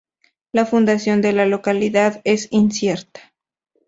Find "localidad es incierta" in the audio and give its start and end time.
1.45-3.31